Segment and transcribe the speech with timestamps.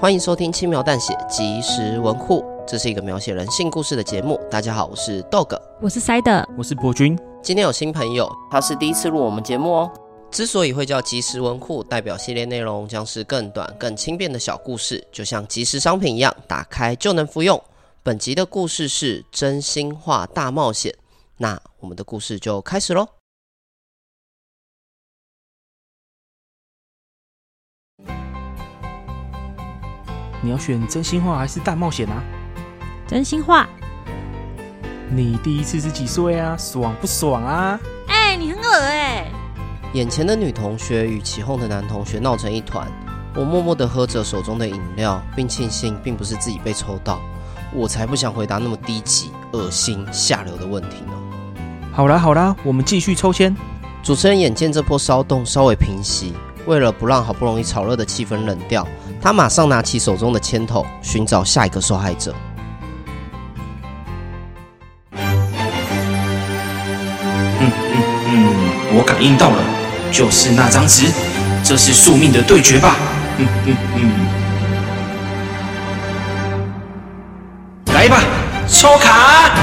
[0.00, 4.38] 欢迎收听轻描淡写即时文库，这是一个描写人性故事的节目。
[4.50, 7.18] 大家好，我是 Dog，我是 Side，我是博君。
[7.42, 9.90] 今天有新朋友，他是第一次录我们节目哦。
[10.30, 17.62] 之所以会叫即时文库，代表系列内容将是更短、更轻便的小故事，就像即时商品一样，打开就能服用。
[18.02, 20.94] 本集的故事是真心话大冒险，
[21.38, 23.08] 那我们的故事就开始喽。
[30.44, 32.22] 你要选真心话还是大冒险啊？
[33.06, 33.66] 真心话。
[35.10, 36.54] 你第一次是几岁啊？
[36.58, 37.80] 爽不爽啊？
[38.08, 39.32] 哎、欸，你很恶哎、欸！
[39.94, 42.86] 眼前的女同学与起哄的男同学闹成一团，
[43.34, 47.22] 我默默的喝着手中的饮料，并庆幸并不是自己被抽到。
[47.72, 51.12] 我才不想回答那么低级、恶心、下流的问题呢。
[51.90, 53.56] 好啦好啦，我们继续抽签。
[54.02, 56.34] 主持人眼见这波骚动稍微平息，
[56.66, 58.86] 为了不让好不容易炒热的气氛冷掉，
[59.24, 62.34] 他马上拿起手中的铅头，寻找下一个受害者。
[65.14, 65.22] 嗯
[67.58, 67.70] 嗯
[68.26, 68.44] 嗯，
[68.94, 69.56] 我感应到了。
[70.12, 71.10] 就是那张纸，
[71.64, 72.96] 这是宿命的对决吧？
[73.38, 74.12] 嗯嗯嗯，
[77.94, 78.20] 来吧，
[78.68, 79.56] 抽卡！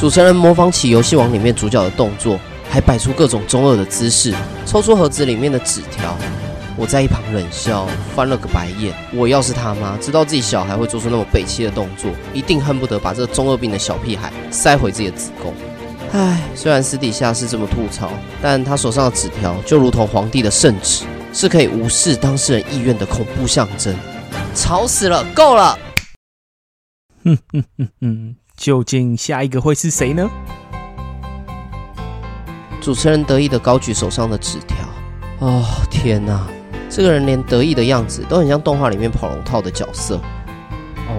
[0.00, 2.36] 主持人模仿起游戏王里面主角的动作，
[2.68, 4.34] 还摆出各种中二的姿势，
[4.66, 6.16] 抽出盒子里面的纸条。
[6.78, 8.94] 我在一旁冷笑，翻了个白眼。
[9.12, 15.52] 我要是他妈，知道自己小孩会做出那么北七的动作，一定恨不得把这个中二病的小屁孩塞回自己的子宫。
[16.12, 18.08] 唉，虽然私底下是这么吐槽，
[18.40, 23.92] 但他手上的纸条就如同皇帝的圣旨，是可以无视当事人意愿的恐怖象征。
[24.54, 25.76] 吵死了，够了！
[27.24, 30.30] 哼哼哼哼，究竟下一个会是谁呢？
[32.80, 34.76] 主持人得意的高举手上的纸条。
[35.40, 36.48] 哦，天哪，
[36.88, 40.20] 这个人连得意的样子都很像动画里面跑龙套的角色。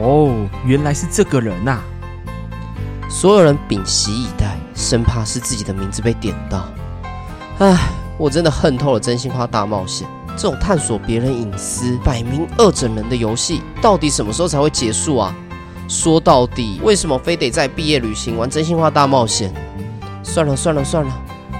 [0.00, 0.32] 哦，
[0.64, 1.84] 原来是这个人呐、啊！
[3.08, 4.56] 所有人屏息以待。
[4.74, 6.68] 生怕是自己的名字被点到，
[7.58, 7.76] 唉，
[8.16, 10.06] 我真的恨透了真心话大冒险
[10.36, 15.34] 这种探索别人隐私、摆明恶整人的游戏，到底什么时候才会结束啊？
[15.88, 19.52] 说到底，为什么非得在毕业旅行玩真心话大冒险？
[20.22, 21.12] 算了算了算了，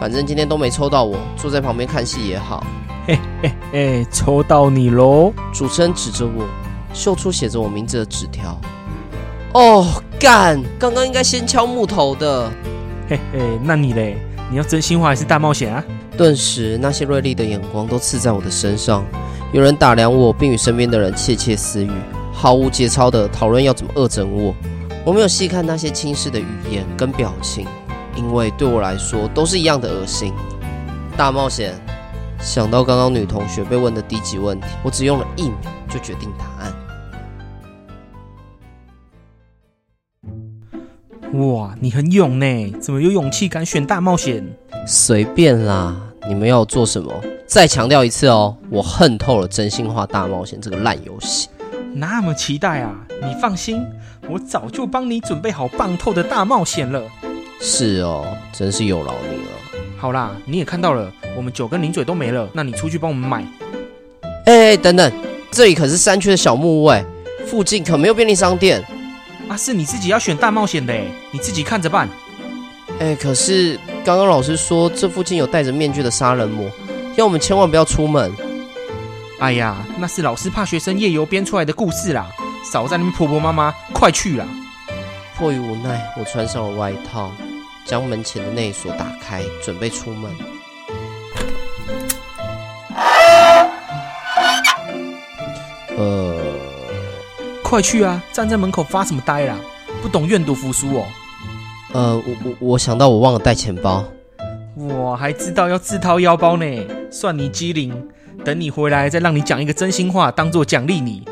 [0.00, 2.66] 反正今天都没抽到我，坐在旁边看戏也好。
[3.06, 5.30] 嘿嘿嘿，抽到你喽！
[5.52, 6.46] 主持人指着我，
[6.94, 8.58] 秀出写着我名字的纸条。
[9.52, 10.58] 哦，干！
[10.78, 12.50] 刚刚应该先敲木头的。
[13.08, 14.16] 嘿嘿，那你嘞？
[14.50, 15.84] 你要真心话还是大冒险啊？
[16.16, 19.04] 顿时，那些锐利的眼光都刺在我的身上。
[19.52, 21.90] 有人打量我，并与身边的人窃窃私语，
[22.32, 24.54] 毫无节操的讨论要怎么恶整我。
[25.04, 27.66] 我没有细看那些轻视的语言跟表情，
[28.16, 30.32] 因为对我来说都是一样的恶心。
[31.16, 31.74] 大冒险，
[32.44, 35.56] 想到刚刚女同学被问的低级问题，我只用了一秒
[35.88, 36.72] 就决定答案。
[41.40, 44.46] 哇，你很勇呢，怎么有勇气敢选大冒险？
[44.86, 45.96] 随便啦，
[46.28, 47.10] 你们要我做什么？
[47.46, 51.48] 再强调一次哦，我恨透了真心话大冒险这个烂游戏。
[51.94, 52.94] 那么期待啊？
[53.22, 53.82] 你放心，
[54.28, 57.02] 我早就帮你准备好棒透的大冒险了。
[57.58, 59.33] 是哦，真是有劳你了。
[59.96, 63.44] 好啦，你也看到了，我们酒跟零嘴都没了，那你出去帮我们买。
[64.46, 65.12] 哎，等等，
[65.50, 67.04] 这里可是山区的小木屋哎，
[67.46, 68.84] 附近可没有便利商店。
[69.48, 70.94] 啊，是你自己要选大冒险的，
[71.30, 72.08] 你自己看着办。
[72.98, 76.70] 哎，可是刚刚老师说这附近有戴着面具的杀人魔，
[77.16, 78.30] 要我们千万不要出门。
[79.38, 82.26] 哎呀，那是老师怕学生夜游编出来的故事啦，
[82.70, 84.46] 少在那边婆婆妈妈，快去啦！
[85.36, 87.32] 迫于无奈，我穿上了外套，
[87.84, 90.30] 将门前的内锁打开，准备出门。
[95.96, 96.40] 呃。
[97.62, 98.22] 快去啊！
[98.32, 99.56] 站在门口发什么呆啦？
[100.00, 101.06] 不懂愿赌服输哦。
[101.92, 104.04] 呃，我我我想到我忘了带钱包。
[104.76, 108.08] 我还知道要自掏腰包呢，算你机灵。
[108.44, 111.26] 等你回来再让你讲一个真心话，当做奖励你。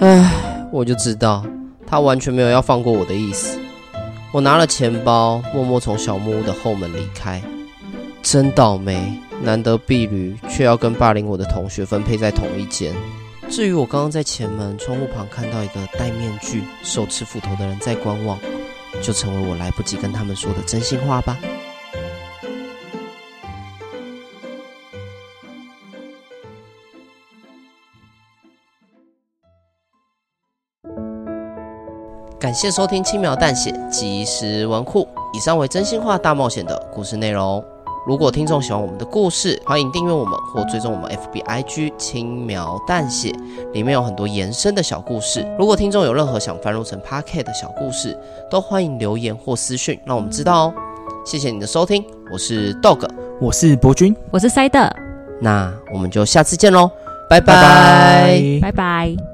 [0.00, 0.32] 唉，
[0.72, 1.44] 我就知道
[1.86, 3.58] 他完全没有要放过我的意思。
[4.30, 7.42] 我拿了钱包，默默从小木屋的后门离开。
[8.22, 12.94] 真倒霉，难得婢女，却要跟霸凌我的同学分配在同一间。
[13.48, 18.38] 至于我刚刚在前门窗户旁看到一个戴面具、手持斧头的人在观望，
[19.02, 21.38] 就成为我来不及跟他们说的真心话吧。
[32.40, 37.62] 感谢收听轻描淡写即时文库，以上为真心话大冒险的故事内容。
[38.06, 43.34] 如果听众喜欢我们的故事，欢迎订阅我们或追踪我们 FB IG 轻描淡写，
[43.72, 45.44] 里面有很多延伸的小故事。
[45.58, 48.16] 如果听众有任何想翻录成 Pocket 的小故事，
[48.48, 50.74] 都欢迎留言或私讯，让我们知道哦。
[51.26, 53.04] 谢谢你的收听，我是 Dog，
[53.40, 54.88] 我是博君，我是塞德，
[55.40, 56.88] 那我们就下次见喽，
[57.28, 59.27] 拜拜拜，拜拜。